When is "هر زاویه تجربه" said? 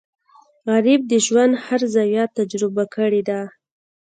1.65-2.83